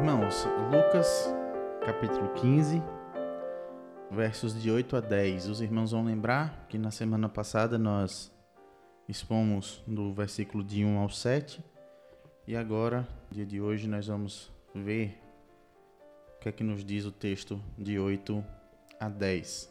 [0.00, 1.34] Irmãos, Lucas
[1.84, 2.80] capítulo 15,
[4.12, 5.48] versos de 8 a 10.
[5.48, 8.32] Os irmãos vão lembrar que na semana passada nós
[9.08, 11.64] expomos do versículo de 1 ao 7
[12.46, 15.20] e agora, dia de hoje, nós vamos ver
[16.36, 18.44] o que é que nos diz o texto de 8
[19.00, 19.68] a 10.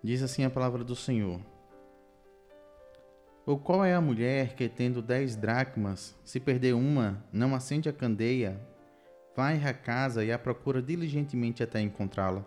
[0.00, 1.40] Diz assim a palavra do Senhor.
[3.44, 7.92] Ou qual é a mulher que, tendo dez dracmas, se perder uma, não acende a
[7.92, 8.60] candeia,
[9.36, 12.44] vai à casa e a procura diligentemente até encontrá-la?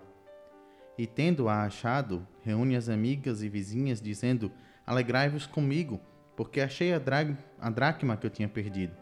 [0.98, 4.50] E tendo-a achado, reúne as amigas e vizinhas, dizendo:
[4.88, 6.00] Alegrai-vos comigo,
[6.38, 7.02] porque achei a,
[7.60, 8.96] a dracma que eu tinha perdido.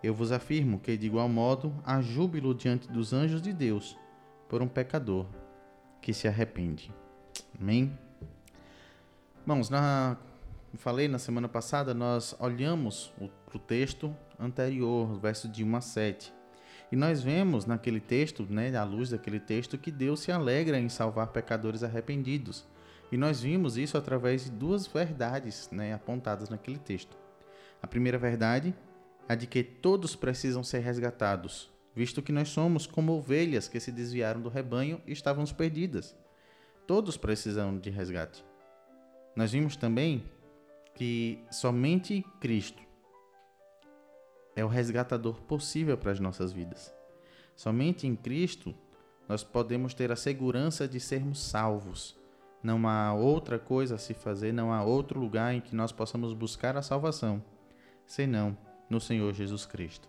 [0.00, 3.98] Eu vos afirmo que, de igual modo, há júbilo diante dos anjos de Deus
[4.48, 5.26] por um pecador
[6.00, 6.92] que se arrepende.
[7.58, 7.98] Amém?
[9.40, 10.16] Irmãos, na
[10.76, 16.34] falei na semana passada, nós olhamos o, texto anterior, verso de 1 a 7.
[16.90, 20.88] E nós vemos naquele texto, né, à luz daquele texto, que Deus se alegra em
[20.88, 22.66] salvar pecadores arrependidos.
[23.12, 27.16] E nós vimos isso através de duas verdades né, apontadas naquele texto.
[27.80, 28.74] A primeira verdade
[29.28, 33.92] é de que todos precisam ser resgatados, visto que nós somos como ovelhas que se
[33.92, 36.16] desviaram do rebanho e estávamos perdidas.
[36.86, 38.44] Todos precisam de resgate.
[39.36, 40.24] Nós vimos também
[40.94, 42.82] que somente Cristo
[44.56, 46.94] é o resgatador possível para as nossas vidas.
[47.56, 48.74] Somente em Cristo
[49.28, 52.16] nós podemos ter a segurança de sermos salvos.
[52.62, 56.32] Não há outra coisa a se fazer, não há outro lugar em que nós possamos
[56.32, 57.42] buscar a salvação,
[58.06, 58.56] senão
[58.88, 60.08] no Senhor Jesus Cristo.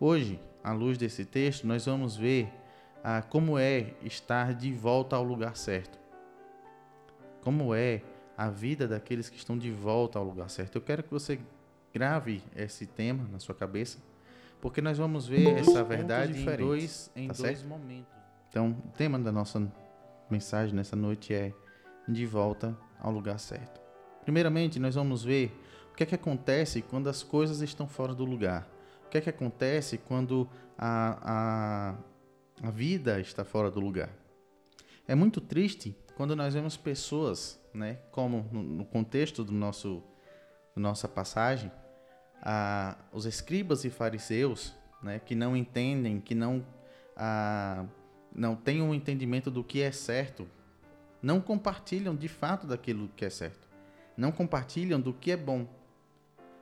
[0.00, 2.52] Hoje, à luz desse texto, nós vamos ver
[3.04, 5.98] ah, como é estar de volta ao lugar certo.
[7.42, 8.02] Como é
[8.36, 10.76] a vida daqueles que estão de volta ao lugar certo.
[10.76, 11.38] Eu quero que você
[11.92, 13.98] grave esse tema na sua cabeça,
[14.60, 18.12] porque nós vamos ver essa verdade em dois, em tá dois momentos.
[18.48, 19.66] Então, o tema da nossa
[20.30, 21.52] mensagem nessa noite é
[22.08, 23.80] de volta ao lugar certo.
[24.22, 25.58] Primeiramente, nós vamos ver
[25.92, 28.68] o que é que acontece quando as coisas estão fora do lugar.
[29.06, 31.94] O que é que acontece quando a,
[32.62, 34.10] a, a vida está fora do lugar.
[35.06, 37.98] É muito triste quando nós vemos pessoas né?
[38.10, 40.02] Como no, contexto do nosso
[40.74, 41.70] nossa passagem,
[43.12, 46.64] os escribas e fariseus, né, que não entendem, que não
[48.34, 50.48] não têm um entendimento do que é certo,
[51.22, 53.68] não compartilham de fato daquilo que é certo,
[54.16, 55.66] não compartilham do que é bom.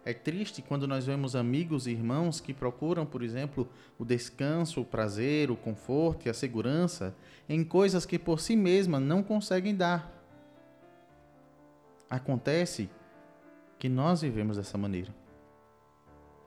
[0.05, 3.69] É triste quando nós vemos amigos e irmãos que procuram, por exemplo,
[3.99, 7.15] o descanso, o prazer, o conforto e a segurança
[7.49, 10.20] em coisas que por si mesmas não conseguem dar.
[12.11, 12.91] Acontece
[13.79, 15.15] que nós vivemos dessa maneira.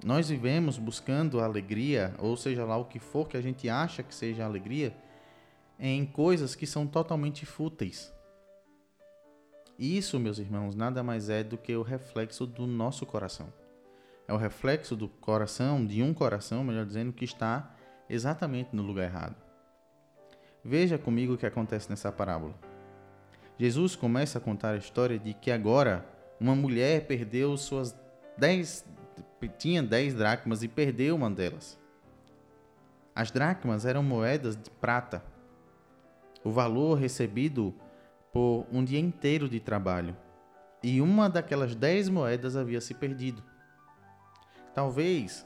[0.03, 4.13] Nós vivemos buscando alegria, ou seja lá o que for que a gente acha que
[4.13, 4.94] seja alegria,
[5.79, 8.13] em coisas que são totalmente fúteis.
[9.79, 13.52] Isso, meus irmãos, nada mais é do que o reflexo do nosso coração.
[14.28, 17.73] É o reflexo do coração, de um coração, melhor dizendo, que está
[18.09, 19.35] exatamente no lugar errado.
[20.63, 22.72] Veja comigo o que acontece nessa parábola.
[23.58, 26.06] Jesus começa a contar a história de que agora
[26.40, 27.96] uma mulher perdeu suas
[28.38, 28.86] dez,
[29.58, 31.80] tinha dez dracmas e perdeu uma delas.
[33.16, 35.24] As dracmas eram moedas de prata,
[36.44, 37.74] o valor recebido
[38.31, 40.18] por um dia inteiro de trabalho,
[40.81, 43.44] e uma daquelas dez moedas havia se perdido.
[44.74, 45.46] Talvez,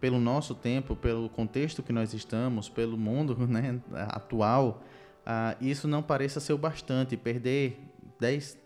[0.00, 4.82] pelo nosso tempo, pelo contexto que nós estamos, pelo mundo né, atual,
[5.30, 7.14] ah, isso não pareça ser o bastante.
[7.14, 7.78] Perder
[8.18, 8.56] 10,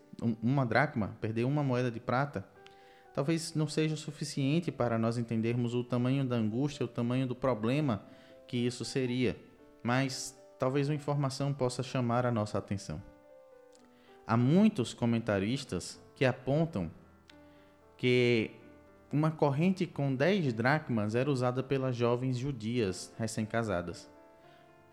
[0.41, 2.47] uma dracma, perder uma moeda de prata,
[3.13, 7.35] talvez não seja o suficiente para nós entendermos o tamanho da angústia, o tamanho do
[7.35, 8.05] problema
[8.47, 9.35] que isso seria.
[9.83, 13.03] Mas talvez uma informação possa chamar a nossa atenção.
[14.25, 16.89] Há muitos comentaristas que apontam
[17.97, 18.51] que
[19.11, 24.12] uma corrente com 10 dracmas era usada pelas jovens judias recém-casadas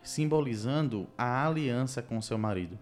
[0.03, 2.79] simbolizando a aliança com seu marido.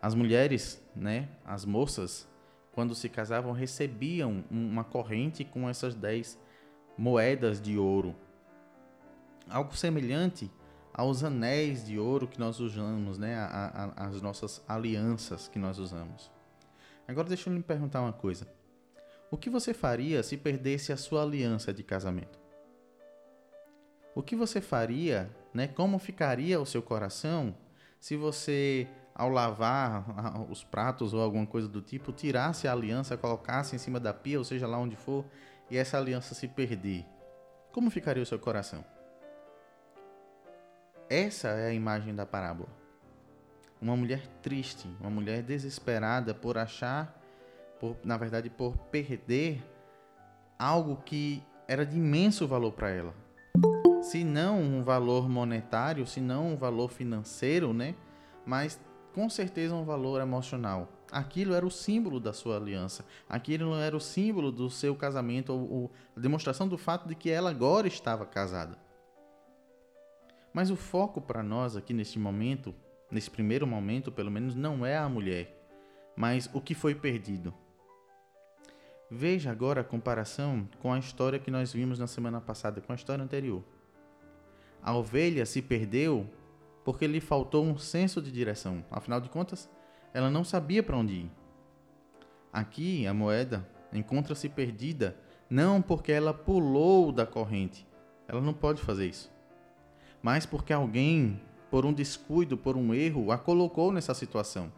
[0.00, 2.28] As mulheres, né, as moças,
[2.72, 6.38] quando se casavam, recebiam uma corrente com essas dez
[6.96, 8.14] moedas de ouro.
[9.48, 10.50] Algo semelhante
[10.92, 15.78] aos anéis de ouro que nós usamos, né, a, a, as nossas alianças que nós
[15.78, 16.30] usamos.
[17.08, 18.46] Agora deixa eu lhe perguntar uma coisa.
[19.30, 22.45] O que você faria se perdesse a sua aliança de casamento?
[24.16, 25.66] O que você faria né?
[25.66, 27.56] Como ficaria o seu coração
[27.98, 30.04] se você, ao lavar
[30.50, 34.38] os pratos ou alguma coisa do tipo, tirasse a aliança, colocasse em cima da pia,
[34.38, 35.24] ou seja lá onde for,
[35.70, 37.04] e essa aliança se perder?
[37.72, 38.82] como ficaria o seu coração?
[41.10, 42.70] Essa é a imagem da parábola.
[43.80, 47.14] Uma mulher triste, uma mulher desesperada por achar,
[47.78, 49.62] por, na verdade, por perder
[50.58, 53.25] algo que era de imenso valor para ela.
[54.06, 57.96] Se não um valor monetário, se não um valor financeiro, né?
[58.46, 58.80] Mas
[59.12, 60.88] com certeza um valor emocional.
[61.10, 63.04] Aquilo era o símbolo da sua aliança.
[63.28, 67.28] Aquilo era o símbolo do seu casamento, ou, ou a demonstração do fato de que
[67.28, 68.78] ela agora estava casada.
[70.54, 72.72] Mas o foco para nós aqui neste momento,
[73.10, 75.68] nesse primeiro momento, pelo menos, não é a mulher,
[76.14, 77.52] mas o que foi perdido.
[79.10, 82.96] Veja agora a comparação com a história que nós vimos na semana passada, com a
[82.96, 83.64] história anterior.
[84.82, 86.28] A ovelha se perdeu
[86.84, 88.84] porque lhe faltou um senso de direção.
[88.90, 89.68] Afinal de contas,
[90.14, 91.30] ela não sabia para onde ir.
[92.52, 95.16] Aqui, a moeda encontra-se perdida
[95.48, 97.86] não porque ela pulou da corrente.
[98.28, 99.32] Ela não pode fazer isso.
[100.22, 101.40] Mas porque alguém,
[101.70, 104.72] por um descuido, por um erro, a colocou nessa situação.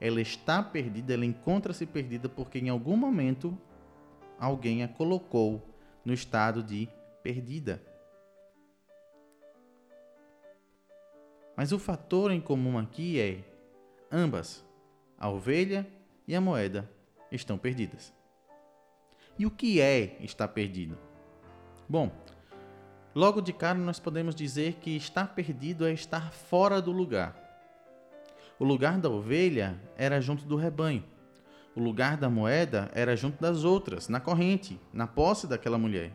[0.00, 3.56] Ela está perdida, ela encontra-se perdida porque em algum momento
[4.38, 5.62] alguém a colocou
[6.04, 6.88] no estado de
[7.22, 7.82] perdida.
[11.60, 13.44] Mas o fator em comum aqui é
[14.10, 14.64] ambas
[15.18, 15.86] a ovelha
[16.26, 16.90] e a moeda
[17.30, 18.14] estão perdidas.
[19.38, 20.96] E o que é estar perdido?
[21.86, 22.10] Bom,
[23.14, 27.36] logo de cara nós podemos dizer que estar perdido é estar fora do lugar.
[28.58, 31.04] O lugar da ovelha era junto do rebanho.
[31.76, 36.10] O lugar da moeda era junto das outras, na corrente, na posse daquela mulher.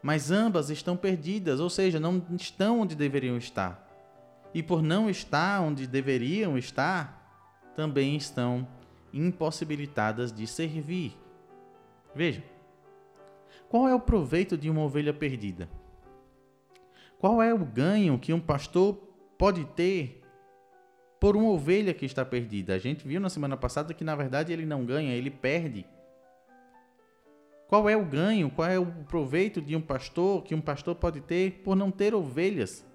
[0.00, 3.87] Mas ambas estão perdidas, ou seja, não estão onde deveriam estar.
[4.54, 8.66] E por não estar onde deveriam estar, também estão
[9.12, 11.16] impossibilitadas de servir.
[12.14, 12.42] Veja,
[13.68, 15.68] qual é o proveito de uma ovelha perdida?
[17.18, 18.94] Qual é o ganho que um pastor
[19.36, 20.22] pode ter
[21.20, 22.74] por uma ovelha que está perdida?
[22.74, 25.84] A gente viu na semana passada que na verdade ele não ganha, ele perde.
[27.66, 31.20] Qual é o ganho, qual é o proveito de um pastor que um pastor pode
[31.20, 32.86] ter por não ter ovelhas?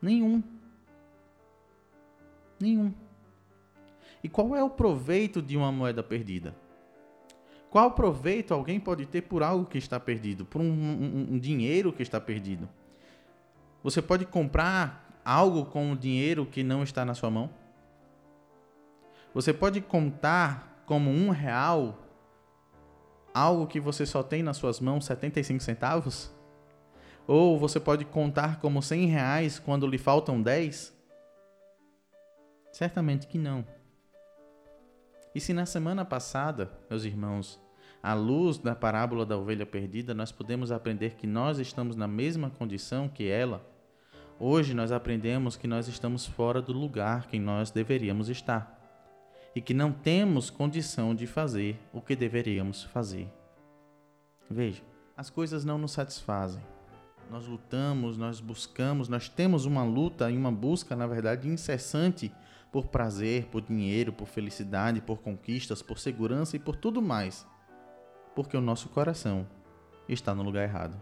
[0.00, 0.42] Nenhum.
[2.60, 2.94] Nenhum.
[4.22, 6.54] E qual é o proveito de uma moeda perdida?
[7.70, 11.92] Qual proveito alguém pode ter por algo que está perdido, por um, um, um dinheiro
[11.92, 12.68] que está perdido?
[13.82, 17.50] Você pode comprar algo com o dinheiro que não está na sua mão?
[19.34, 21.98] Você pode contar como um real
[23.34, 26.32] algo que você só tem nas suas mãos 75 centavos?
[27.28, 30.96] Ou você pode contar como 100 reais quando lhe faltam 10?
[32.72, 33.66] Certamente que não.
[35.34, 37.60] E se na semana passada, meus irmãos,
[38.02, 42.48] à luz da parábola da ovelha perdida, nós podemos aprender que nós estamos na mesma
[42.48, 43.62] condição que ela,
[44.40, 48.74] hoje nós aprendemos que nós estamos fora do lugar que nós deveríamos estar
[49.54, 53.28] e que não temos condição de fazer o que deveríamos fazer.
[54.48, 54.82] Veja,
[55.14, 56.77] as coisas não nos satisfazem.
[57.30, 62.32] Nós lutamos, nós buscamos, nós temos uma luta e uma busca, na verdade, incessante
[62.72, 67.46] por prazer, por dinheiro, por felicidade, por conquistas, por segurança e por tudo mais.
[68.34, 69.46] Porque o nosso coração
[70.08, 71.00] está no lugar errado.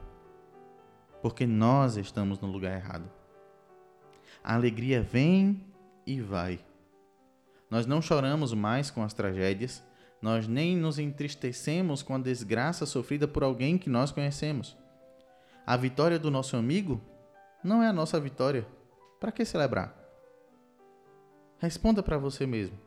[1.23, 3.09] Porque nós estamos no lugar errado.
[4.43, 5.65] A alegria vem
[6.07, 6.59] e vai.
[7.71, 9.83] Nós não choramos mais com as tragédias,
[10.23, 14.77] nós nem nos entristecemos com a desgraça sofrida por alguém que nós conhecemos.
[15.67, 17.01] A vitória do nosso amigo
[17.63, 18.65] não é a nossa vitória.
[19.19, 19.93] Para que celebrar?
[21.59, 22.79] Responda para você mesmo.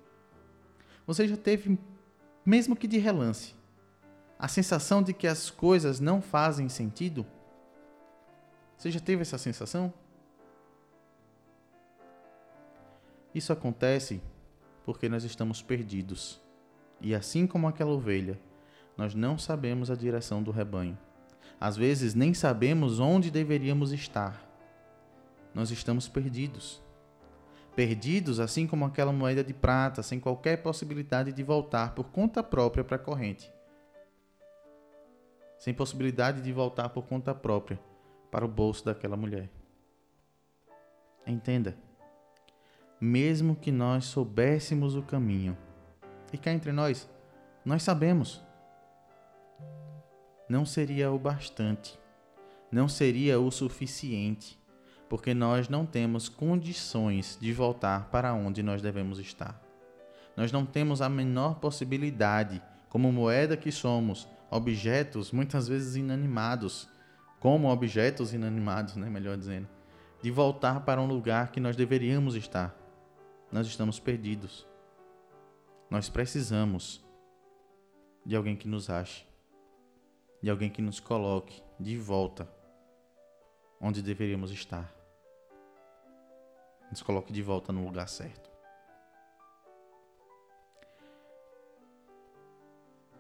[1.06, 1.78] Você já teve,
[2.46, 3.54] mesmo que de relance,
[4.38, 7.26] a sensação de que as coisas não fazem sentido?
[8.78, 9.94] Você já teve essa sensação?
[13.36, 14.22] Isso acontece
[14.86, 16.40] porque nós estamos perdidos.
[17.02, 18.40] E assim como aquela ovelha,
[18.96, 20.98] nós não sabemos a direção do rebanho.
[21.60, 24.42] Às vezes nem sabemos onde deveríamos estar.
[25.54, 26.82] Nós estamos perdidos
[27.80, 32.84] perdidos, assim como aquela moeda de prata, sem qualquer possibilidade de voltar por conta própria
[32.84, 33.50] para a corrente.
[35.58, 37.80] Sem possibilidade de voltar por conta própria
[38.30, 39.50] para o bolso daquela mulher.
[41.26, 41.78] Entenda.
[43.00, 45.58] Mesmo que nós soubéssemos o caminho,
[46.34, 47.10] e cá entre nós,
[47.64, 48.44] nós sabemos,
[50.50, 51.98] não seria o bastante,
[52.72, 54.60] não seria o suficiente
[55.10, 59.60] porque nós não temos condições de voltar para onde nós devemos estar.
[60.38, 66.88] Nós não temos a menor possibilidade, como moeda que somos, objetos muitas vezes inanimados,
[67.40, 69.68] como objetos inanimados, né, melhor dizendo,
[70.22, 72.76] de voltar para um lugar que nós deveríamos estar.
[73.52, 74.68] Nós estamos perdidos.
[75.90, 77.04] Nós precisamos
[78.24, 79.26] de alguém que nos ache,
[80.42, 82.50] de alguém que nos coloque de volta
[83.80, 84.94] onde deveríamos estar.
[86.90, 88.50] Nos coloque de volta no lugar certo.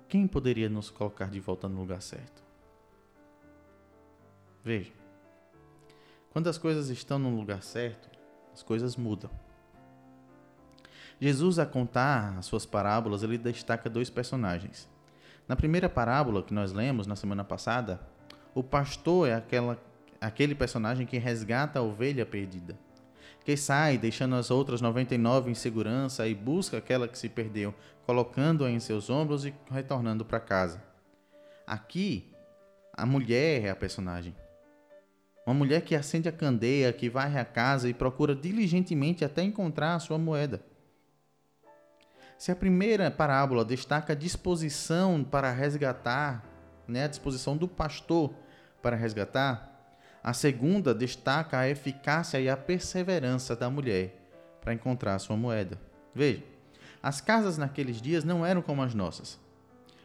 [0.07, 2.43] Quem poderia nos colocar de volta no lugar certo?
[4.63, 4.91] Veja,
[6.31, 8.09] quando as coisas estão no lugar certo,
[8.51, 9.29] as coisas mudam.
[11.19, 14.89] Jesus, a contar as suas parábolas, ele destaca dois personagens.
[15.50, 18.00] Na primeira parábola que nós lemos na semana passada,
[18.53, 19.82] o pastor é aquela,
[20.22, 22.77] aquele personagem que resgata a ovelha perdida,
[23.44, 27.74] que sai deixando as outras 99 em segurança e busca aquela que se perdeu,
[28.06, 30.84] colocando-a em seus ombros e retornando para casa.
[31.65, 32.32] Aqui,
[32.94, 34.36] a mulher é a personagem.
[35.48, 39.96] Uma mulher que acende a candeia, que varre a casa e procura diligentemente até encontrar
[39.96, 40.62] a sua moeda.
[42.39, 46.41] Se a primeira parábola destaca a disposição para resgatar,
[46.88, 48.34] né, a disposição do pastor
[48.81, 49.93] para resgatar,
[50.24, 54.15] a segunda destaca a eficácia e a perseverança da mulher
[54.62, 55.77] para encontrar a sua moeda.
[56.15, 56.41] Veja,
[57.03, 59.38] as casas naqueles dias não eram como as nossas.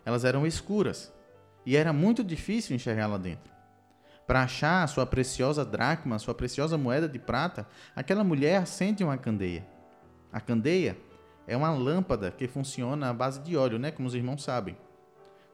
[0.04, 1.12] Elas eram escuras
[1.64, 3.52] e era muito difícil enxergar lá dentro.
[4.26, 7.64] Para achar a sua preciosa dracma, sua preciosa moeda de prata,
[7.94, 9.64] aquela mulher acende uma candeia.
[10.32, 10.96] A candeia
[11.46, 13.90] é uma lâmpada que funciona à base de óleo, né?
[13.90, 14.76] Como os irmãos sabem.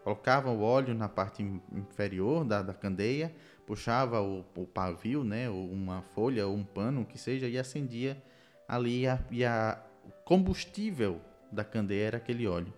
[0.05, 1.43] Colocava o óleo na parte
[1.73, 3.35] inferior da, da candeia,
[3.67, 5.51] puxava o, o, pavio, né?
[5.51, 8.23] Ou uma folha ou um pano, o que seja, e acendia
[8.67, 9.07] ali.
[9.07, 9.79] A, e a,
[10.25, 11.21] combustível
[11.51, 12.73] da candeia era aquele óleo.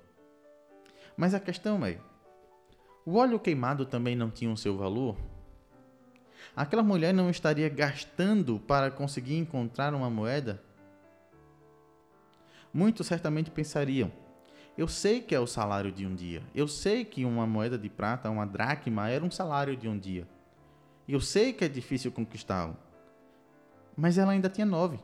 [1.17, 1.99] Mas a questão é:
[3.05, 5.17] o óleo queimado também não tinha o seu valor?
[6.55, 10.63] aquela mulher não estaria gastando para conseguir encontrar uma moeda?
[12.73, 14.11] Muitos certamente pensariam:
[14.77, 16.43] eu sei que é o salário de um dia.
[16.55, 20.27] Eu sei que uma moeda de prata, uma dracma, era um salário de um dia.
[21.07, 22.77] Eu sei que é difícil conquistá-lo.
[23.95, 24.99] Mas ela ainda tinha nove.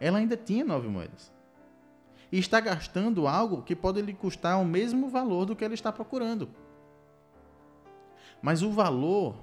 [0.00, 1.32] Ela ainda tinha nove moedas.
[2.32, 5.92] E está gastando algo que pode lhe custar o mesmo valor do que ela está
[5.92, 6.48] procurando.
[8.42, 9.36] Mas o valor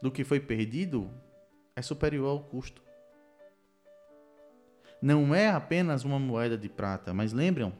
[0.00, 1.10] do que foi perdido
[1.74, 2.82] é superior ao custo.
[5.02, 7.72] Não é apenas uma moeda de prata, mas lembram?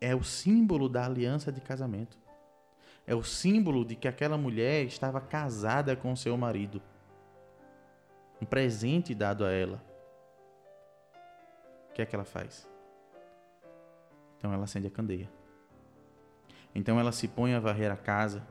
[0.00, 2.18] É o símbolo da aliança de casamento.
[3.06, 6.80] É o símbolo de que aquela mulher estava casada com seu marido.
[8.40, 9.84] Um presente dado a ela.
[11.90, 12.66] O que é que ela faz?
[14.38, 15.30] Então ela acende a candeia.
[16.74, 18.42] Então ela se põe a varrer a casa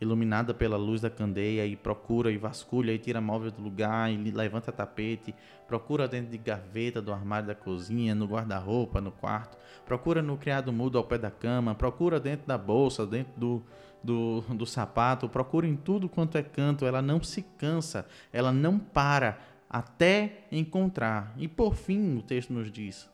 [0.00, 4.16] iluminada pela luz da candeia e procura e vasculha e tira móvel do lugar e
[4.30, 5.34] levanta tapete,
[5.66, 10.72] procura dentro de gaveta do armário da cozinha, no guarda-roupa, no quarto, procura no criado
[10.72, 13.62] mudo ao pé da cama, procura dentro da bolsa, dentro do,
[14.02, 18.78] do, do sapato, procura em tudo quanto é canto, ela não se cansa, ela não
[18.78, 19.38] para
[19.68, 21.32] até encontrar.
[21.36, 23.08] E por fim, o texto nos diz,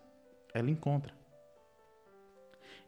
[0.53, 1.15] ela encontra.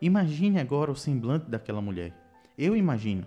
[0.00, 2.12] Imagine agora o semblante daquela mulher.
[2.58, 3.26] Eu imagino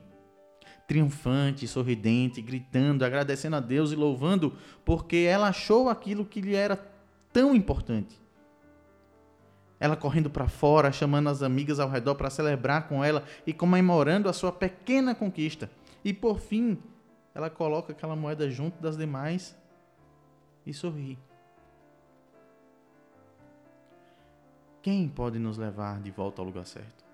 [0.87, 6.77] triunfante, sorridente, gritando, agradecendo a Deus e louvando, porque ela achou aquilo que lhe era
[7.33, 8.17] tão importante.
[9.79, 14.29] Ela correndo para fora, chamando as amigas ao redor para celebrar com ela e comemorando
[14.29, 15.69] a sua pequena conquista.
[16.03, 16.79] E por fim,
[17.35, 19.55] ela coloca aquela moeda junto das demais
[20.65, 21.19] e sorri.
[24.81, 27.06] Quem pode nos levar de volta ao lugar certo?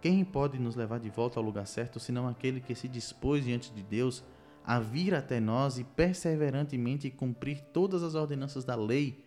[0.00, 3.70] Quem pode nos levar de volta ao lugar certo senão aquele que se dispôs diante
[3.70, 4.24] de Deus
[4.64, 9.22] a vir até nós e perseverantemente cumprir todas as ordenanças da lei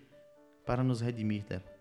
[0.65, 1.73] para nos redimir dela?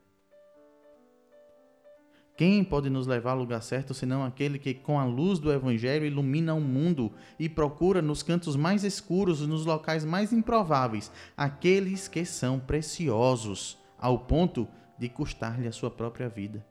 [2.37, 6.05] Quem pode nos levar ao lugar certo senão aquele que, com a luz do Evangelho,
[6.05, 12.25] ilumina o mundo e procura nos cantos mais escuros, nos locais mais improváveis, aqueles que
[12.25, 14.67] são preciosos, ao ponto
[14.99, 16.67] de custar-lhe a sua própria vida?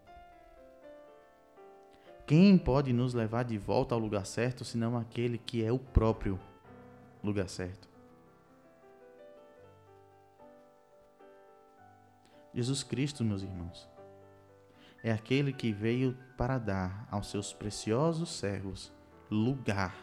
[2.31, 6.39] Quem pode nos levar de volta ao lugar certo senão aquele que é o próprio
[7.21, 7.89] lugar certo?
[12.53, 13.85] Jesus Cristo, meus irmãos,
[15.03, 18.93] é aquele que veio para dar aos seus preciosos servos
[19.29, 19.93] lugar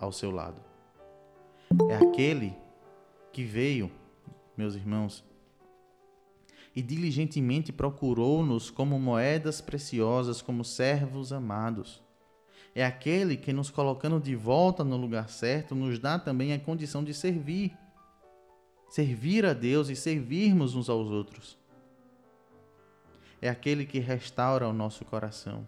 [0.00, 0.62] ao seu lado.
[1.90, 2.56] É aquele
[3.30, 3.92] que veio,
[4.56, 5.22] meus irmãos,
[6.78, 12.00] e diligentemente procurou-nos como moedas preciosas, como servos amados.
[12.72, 17.02] É aquele que, nos colocando de volta no lugar certo, nos dá também a condição
[17.02, 17.76] de servir.
[18.88, 21.58] Servir a Deus e servirmos uns aos outros.
[23.42, 25.66] É aquele que restaura o nosso coração.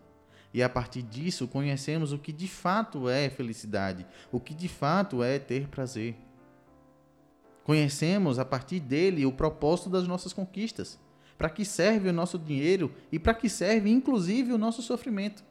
[0.55, 5.25] E a partir disso conhecemos o que de fato é felicidade, o que de fato
[5.25, 6.15] é ter prazer.
[7.71, 10.99] Conhecemos a partir dele o propósito das nossas conquistas,
[11.39, 15.45] para que serve o nosso dinheiro e para que serve inclusive o nosso sofrimento.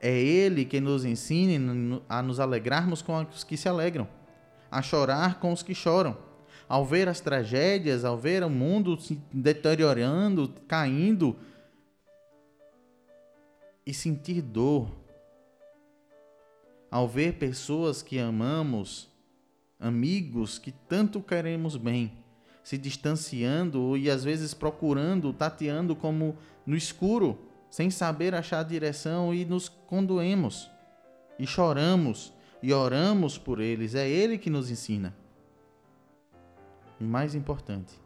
[0.00, 4.08] É Ele que nos ensina a nos alegrarmos com os que se alegram,
[4.70, 6.16] a chorar com os que choram.
[6.66, 11.36] Ao ver as tragédias, ao ver o mundo se deteriorando, caindo,
[13.84, 14.90] e sentir dor.
[16.90, 19.11] Ao ver pessoas que amamos,
[19.82, 22.12] amigos que tanto queremos bem,
[22.62, 29.34] se distanciando e às vezes procurando, tateando como no escuro, sem saber achar a direção
[29.34, 30.70] e nos condoemos
[31.38, 33.96] e choramos e oramos por eles.
[33.96, 35.14] É Ele que nos ensina.
[37.00, 38.00] O mais importante,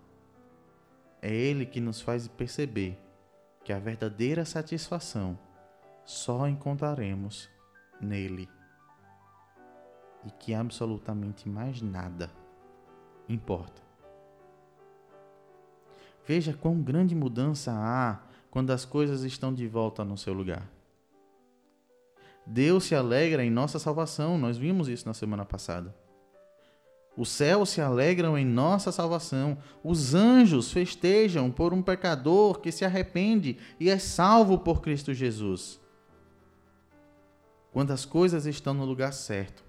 [1.20, 2.98] é Ele que nos faz perceber
[3.62, 5.38] que a verdadeira satisfação
[6.04, 7.50] só encontraremos
[8.00, 8.48] nele
[10.26, 12.30] e que absolutamente mais nada
[13.28, 13.80] importa.
[16.26, 20.68] Veja quão grande mudança há quando as coisas estão de volta no seu lugar.
[22.44, 25.94] Deus se alegra em nossa salvação, nós vimos isso na semana passada.
[27.16, 29.56] Os céus se alegram em nossa salvação.
[29.82, 35.80] Os anjos festejam por um pecador que se arrepende e é salvo por Cristo Jesus.
[37.72, 39.65] Quando as coisas estão no lugar certo,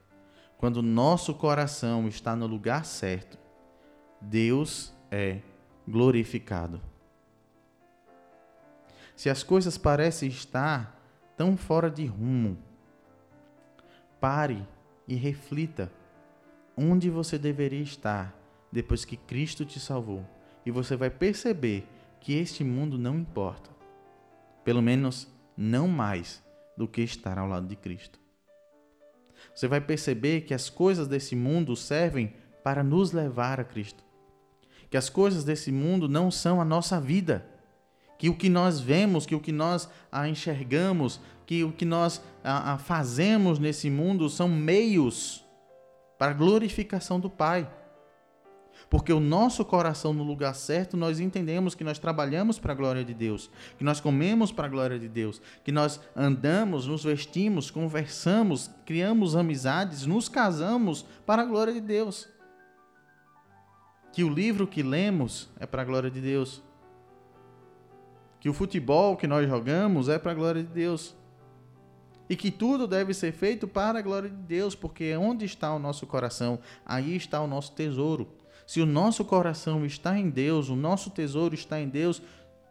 [0.58, 3.38] quando nosso coração está no lugar certo,
[4.20, 5.40] Deus é
[5.88, 6.82] glorificado.
[9.16, 11.00] Se as coisas parecem estar
[11.36, 12.58] tão fora de rumo,
[14.20, 14.68] pare
[15.08, 15.92] e reflita
[16.76, 18.36] onde você deveria estar
[18.72, 20.26] depois que Cristo te salvou.
[20.66, 21.88] E você vai perceber
[22.20, 23.70] que este mundo não importa.
[24.64, 26.44] Pelo menos não mais
[26.76, 28.20] do que estar ao lado de Cristo.
[29.58, 32.32] Você vai perceber que as coisas desse mundo servem
[32.64, 34.04] para nos levar a Cristo.
[34.88, 37.44] Que as coisas desse mundo não são a nossa vida
[38.20, 42.22] que o que nós vemos, que o que nós ah, enxergamos, que o que nós
[42.44, 45.44] ah, ah, fazemos nesse mundo são meios
[46.20, 47.68] para a glorificação do Pai.
[48.90, 53.04] Porque o nosso coração no lugar certo, nós entendemos que nós trabalhamos para a glória
[53.04, 57.70] de Deus, que nós comemos para a glória de Deus, que nós andamos, nos vestimos,
[57.70, 62.30] conversamos, criamos amizades, nos casamos para a glória de Deus.
[64.14, 66.64] Que o livro que lemos é para a glória de Deus
[68.40, 71.16] que o futebol que nós jogamos é para a glória de Deus.
[72.30, 75.80] E que tudo deve ser feito para a glória de Deus, porque onde está o
[75.80, 78.28] nosso coração, aí está o nosso tesouro.
[78.68, 82.22] Se o nosso coração está em Deus, o nosso tesouro está em Deus,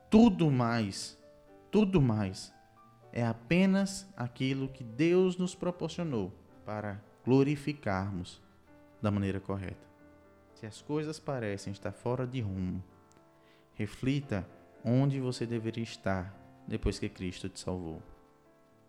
[0.09, 1.19] tudo mais,
[1.73, 2.55] tudo mais
[3.17, 6.31] é apenas aquilo que Deus nos proporcionou
[6.67, 8.43] para glorificarmos
[9.01, 9.89] da maneira correta.
[10.53, 12.85] Se as coisas parecem estar fora de rumo,
[13.73, 14.47] reflita
[14.85, 18.03] onde você deveria estar depois que Cristo te salvou.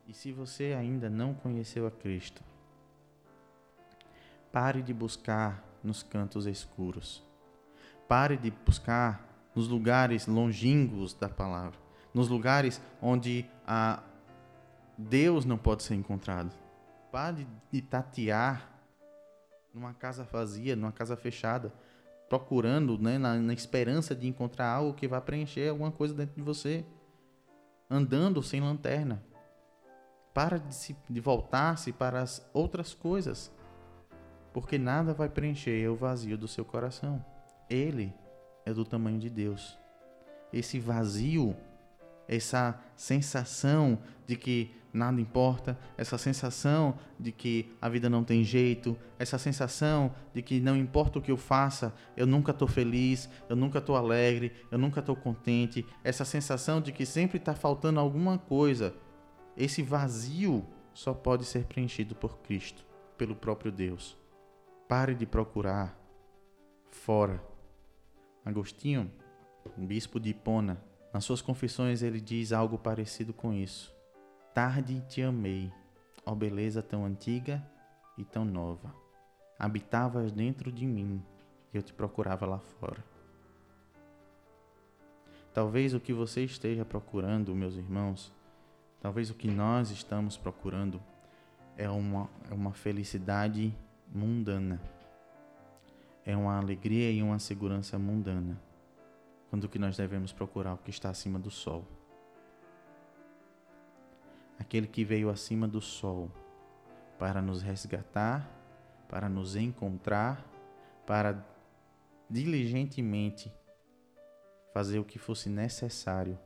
[0.05, 2.43] E se você ainda não conheceu a Cristo,
[4.51, 7.25] pare de buscar nos cantos escuros.
[8.07, 11.79] Pare de buscar nos lugares longínquos da palavra,
[12.13, 14.03] nos lugares onde a
[14.97, 16.51] Deus não pode ser encontrado.
[17.11, 18.69] Pare de tatear
[19.73, 21.73] numa casa vazia, numa casa fechada
[22.27, 26.41] procurando, né, na, na esperança de encontrar algo que vai preencher alguma coisa dentro de
[26.41, 26.85] você,
[27.89, 29.23] andando sem lanterna.
[30.33, 33.51] Para de, se, de voltar-se para as outras coisas,
[34.57, 37.23] porque nada vai preencher o vazio do seu coração.
[37.69, 38.11] Ele
[38.65, 39.77] é do tamanho de Deus.
[40.51, 41.55] Esse vazio,
[42.27, 48.97] essa sensação de que nada importa, essa sensação de que a vida não tem jeito,
[49.19, 53.55] essa sensação de que não importa o que eu faça, eu nunca estou feliz, eu
[53.55, 58.39] nunca estou alegre, eu nunca estou contente, essa sensação de que sempre está faltando alguma
[58.39, 58.95] coisa.
[59.55, 60.65] Esse vazio
[60.95, 62.83] só pode ser preenchido por Cristo,
[63.19, 64.17] pelo próprio Deus.
[64.87, 65.97] Pare de procurar
[66.89, 67.43] fora.
[68.45, 69.11] Agostinho,
[69.77, 70.81] bispo de Hipona,
[71.13, 73.95] nas suas confissões ele diz algo parecido com isso
[74.57, 75.71] tarde te amei,
[76.25, 77.63] ó beleza tão antiga
[78.17, 78.91] e tão nova.
[79.59, 81.23] Habitavas dentro de mim
[81.71, 83.03] e eu te procurava lá fora.
[85.53, 88.33] Talvez o que você esteja procurando, meus irmãos,
[88.99, 90.99] Talvez o que nós estamos procurando
[91.77, 93.71] é uma, é uma felicidade
[94.17, 94.81] mundana.
[96.25, 98.59] É uma alegria e uma segurança mundana.
[99.49, 101.85] Quando que nós devemos procurar o que está acima do sol.
[104.59, 106.31] Aquele que veio acima do sol
[107.19, 108.49] para nos resgatar,
[109.07, 110.43] para nos encontrar,
[111.05, 111.45] para
[112.29, 113.53] diligentemente
[114.73, 116.37] fazer o que fosse necessário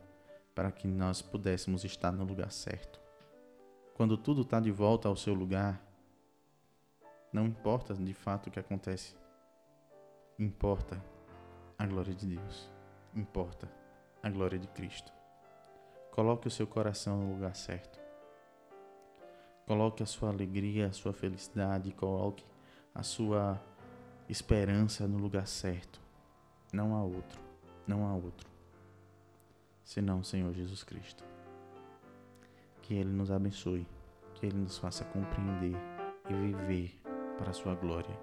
[0.53, 2.99] para que nós pudéssemos estar no lugar certo.
[3.95, 5.81] Quando tudo está de volta ao seu lugar,
[7.31, 9.15] não importa de fato o que acontece,
[10.37, 11.03] importa
[11.77, 12.69] a glória de Deus,
[13.15, 13.71] importa
[14.21, 15.11] a glória de Cristo.
[16.11, 17.99] Coloque o seu coração no lugar certo.
[19.65, 22.45] Coloque a sua alegria, a sua felicidade, coloque
[22.93, 23.61] a sua
[24.27, 26.01] esperança no lugar certo.
[26.73, 27.39] Não há outro,
[27.87, 28.51] não há outro
[29.91, 31.21] senão o Senhor Jesus Cristo.
[32.81, 33.85] Que Ele nos abençoe,
[34.35, 35.75] que Ele nos faça compreender
[36.29, 37.00] e viver
[37.41, 38.15] para a sua glória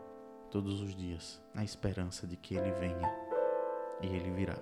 [0.49, 3.13] todos os dias, na esperança de que ele venha
[4.01, 4.57] e ele virá.